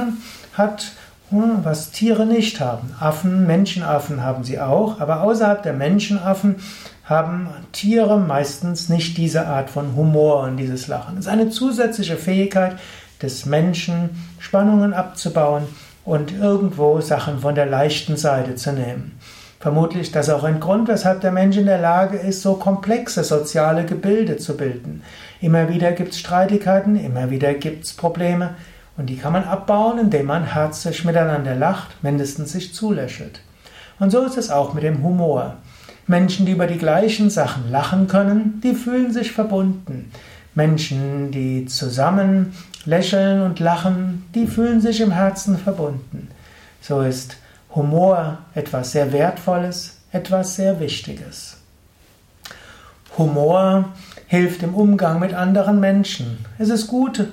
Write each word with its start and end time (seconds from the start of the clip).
hat, 0.52 0.92
hm, 1.30 1.60
was 1.62 1.90
Tiere 1.90 2.26
nicht 2.26 2.60
haben. 2.60 2.94
Affen, 3.00 3.46
Menschenaffen 3.46 4.22
haben 4.22 4.44
sie 4.44 4.60
auch, 4.60 5.00
aber 5.00 5.22
außerhalb 5.22 5.62
der 5.62 5.72
Menschenaffen 5.72 6.56
haben 7.04 7.48
Tiere 7.72 8.18
meistens 8.18 8.90
nicht 8.90 9.16
diese 9.16 9.46
Art 9.46 9.70
von 9.70 9.96
Humor 9.96 10.42
und 10.42 10.58
dieses 10.58 10.86
Lachen. 10.86 11.16
Es 11.16 11.24
ist 11.24 11.32
eine 11.32 11.48
zusätzliche 11.48 12.18
Fähigkeit 12.18 12.76
des 13.22 13.46
Menschen, 13.46 14.10
Spannungen 14.38 14.92
abzubauen 14.92 15.62
und 16.04 16.30
irgendwo 16.30 17.00
Sachen 17.00 17.38
von 17.38 17.54
der 17.54 17.66
leichten 17.66 18.18
Seite 18.18 18.54
zu 18.56 18.74
nehmen. 18.74 19.18
Vermutlich 19.62 20.10
das 20.10 20.28
auch 20.28 20.42
ein 20.42 20.58
Grund, 20.58 20.88
weshalb 20.88 21.20
der 21.20 21.30
Mensch 21.30 21.56
in 21.56 21.66
der 21.66 21.78
Lage 21.78 22.18
ist, 22.18 22.42
so 22.42 22.54
komplexe 22.54 23.22
soziale 23.22 23.84
Gebilde 23.84 24.36
zu 24.36 24.56
bilden. 24.56 25.04
Immer 25.40 25.68
wieder 25.68 25.92
gibt 25.92 26.14
es 26.14 26.18
Streitigkeiten, 26.18 26.96
immer 26.96 27.30
wieder 27.30 27.54
gibt 27.54 27.84
es 27.84 27.92
Probleme 27.92 28.56
und 28.96 29.06
die 29.06 29.16
kann 29.16 29.32
man 29.32 29.44
abbauen, 29.44 30.00
indem 30.00 30.26
man 30.26 30.52
herzlich 30.52 31.04
miteinander 31.04 31.54
lacht, 31.54 32.02
mindestens 32.02 32.50
sich 32.50 32.74
zulächelt. 32.74 33.38
Und 34.00 34.10
so 34.10 34.24
ist 34.24 34.36
es 34.36 34.50
auch 34.50 34.74
mit 34.74 34.82
dem 34.82 35.04
Humor. 35.04 35.58
Menschen, 36.08 36.44
die 36.44 36.52
über 36.52 36.66
die 36.66 36.78
gleichen 36.78 37.30
Sachen 37.30 37.70
lachen 37.70 38.08
können, 38.08 38.60
die 38.64 38.74
fühlen 38.74 39.12
sich 39.12 39.30
verbunden. 39.30 40.10
Menschen, 40.56 41.30
die 41.30 41.66
zusammen 41.66 42.52
lächeln 42.84 43.42
und 43.42 43.60
lachen, 43.60 44.24
die 44.34 44.48
fühlen 44.48 44.80
sich 44.80 45.00
im 45.00 45.12
Herzen 45.12 45.56
verbunden. 45.56 46.26
So 46.80 47.02
ist 47.02 47.36
Humor 47.74 48.38
etwas 48.54 48.92
sehr 48.92 49.12
Wertvolles, 49.12 49.98
etwas 50.12 50.56
sehr 50.56 50.78
Wichtiges. 50.78 51.56
Humor 53.16 53.90
hilft 54.26 54.62
im 54.62 54.74
Umgang 54.74 55.20
mit 55.20 55.34
anderen 55.34 55.80
Menschen. 55.80 56.44
Es 56.58 56.70
ist 56.70 56.86
gut 56.86 57.28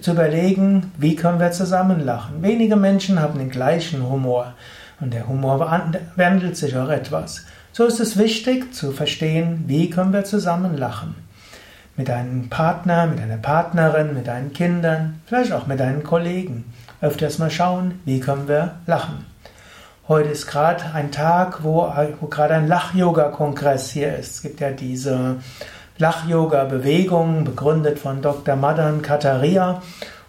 zu 0.00 0.10
überlegen, 0.10 0.92
wie 0.98 1.16
können 1.16 1.40
wir 1.40 1.50
zusammen 1.52 2.04
lachen. 2.04 2.42
Wenige 2.42 2.76
Menschen 2.76 3.20
haben 3.20 3.38
den 3.38 3.50
gleichen 3.50 4.08
Humor 4.08 4.54
und 5.00 5.12
der 5.12 5.28
Humor 5.28 5.58
wandelt 6.16 6.56
sich 6.56 6.76
auch 6.76 6.88
etwas. 6.88 7.44
So 7.72 7.84
ist 7.86 7.98
es 7.98 8.16
wichtig 8.16 8.72
zu 8.74 8.92
verstehen, 8.92 9.64
wie 9.66 9.90
können 9.90 10.12
wir 10.12 10.24
zusammen 10.24 10.76
lachen. 10.76 11.16
Mit 11.96 12.10
einem 12.10 12.48
Partner, 12.48 13.06
mit 13.06 13.20
einer 13.20 13.36
Partnerin, 13.36 14.14
mit 14.14 14.26
deinen 14.26 14.52
Kindern, 14.52 15.20
vielleicht 15.26 15.52
auch 15.52 15.66
mit 15.66 15.80
deinen 15.80 16.02
Kollegen. 16.02 16.72
Öfters 17.00 17.38
mal 17.38 17.50
schauen, 17.50 18.00
wie 18.04 18.20
können 18.20 18.48
wir 18.48 18.76
lachen. 18.86 19.33
Heute 20.06 20.28
ist 20.28 20.46
gerade 20.46 20.84
ein 20.92 21.12
Tag, 21.12 21.64
wo, 21.64 21.90
wo 22.20 22.26
gerade 22.26 22.52
ein 22.52 22.68
Lach-Yoga-Kongress 22.68 23.90
hier 23.90 24.14
ist. 24.18 24.34
Es 24.34 24.42
gibt 24.42 24.60
ja 24.60 24.70
diese 24.70 25.36
Lach-Yoga-Bewegung, 25.96 27.44
begründet 27.44 27.98
von 27.98 28.20
Dr. 28.20 28.54
Madan 28.54 29.00
Kataria. 29.00 29.80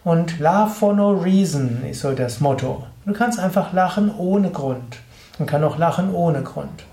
Und 0.06 0.40
Laugh 0.40 0.78
for 0.78 0.94
no 0.94 1.12
reason 1.12 1.84
ist 1.91 2.00
so 2.00 2.14
das 2.14 2.40
Motto. 2.40 2.88
Du 3.06 3.12
kannst 3.12 3.38
einfach 3.38 3.74
lachen 3.74 4.16
ohne 4.18 4.50
Grund. 4.50 4.96
Man 5.40 5.46
kann 5.46 5.66
auch 5.66 5.78
lachen 5.78 6.16
ohne 6.16 6.41
Grund. 6.41 6.85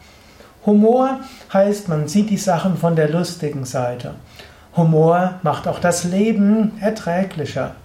Humor 0.67 1.21
heißt, 1.53 1.89
man 1.89 2.09
sieht 2.09 2.31
die 2.31 2.37
Sachen 2.37 2.77
von 2.77 2.97
der 2.97 3.11
lustigen 3.11 3.65
Seite. 3.65 4.15
Humor 4.77 5.35
macht 5.45 5.69
auch 5.69 5.79
das 5.79 6.03
Leben 6.03 6.73
erträglicher. 6.81 7.77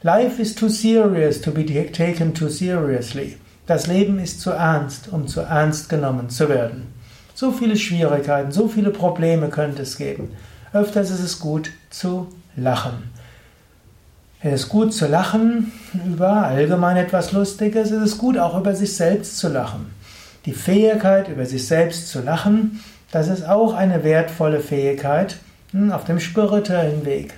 Life 0.00 0.40
is 0.40 0.54
too 0.54 0.70
serious 0.70 1.38
to 1.38 1.50
be 1.50 1.66
taken 1.92 2.32
too 2.32 2.48
seriously. 2.48 3.36
Das 3.72 3.86
Leben 3.86 4.18
ist 4.18 4.42
zu 4.42 4.50
ernst, 4.50 5.08
um 5.10 5.26
zu 5.26 5.40
ernst 5.40 5.88
genommen 5.88 6.28
zu 6.28 6.50
werden. 6.50 6.88
So 7.32 7.52
viele 7.52 7.78
Schwierigkeiten, 7.78 8.52
so 8.52 8.68
viele 8.68 8.90
Probleme 8.90 9.48
könnte 9.48 9.80
es 9.80 9.96
geben. 9.96 10.28
Öfters 10.74 11.08
ist 11.08 11.20
es 11.20 11.40
gut 11.40 11.70
zu 11.88 12.26
lachen. 12.54 13.10
Es 14.42 14.64
ist 14.64 14.68
gut 14.68 14.92
zu 14.92 15.06
lachen 15.06 15.72
über 16.06 16.44
allgemein 16.44 16.98
etwas 16.98 17.32
Lustiges. 17.32 17.90
Es 17.90 18.02
ist 18.02 18.18
gut 18.18 18.36
auch 18.36 18.60
über 18.60 18.74
sich 18.74 18.94
selbst 18.94 19.38
zu 19.38 19.48
lachen. 19.48 19.86
Die 20.44 20.52
Fähigkeit, 20.52 21.30
über 21.30 21.46
sich 21.46 21.66
selbst 21.66 22.10
zu 22.10 22.20
lachen, 22.20 22.84
das 23.10 23.28
ist 23.28 23.48
auch 23.48 23.72
eine 23.72 24.04
wertvolle 24.04 24.60
Fähigkeit 24.60 25.38
hm, 25.70 25.92
auf 25.92 26.04
dem 26.04 26.20
spirituellen 26.20 27.06
Weg. 27.06 27.32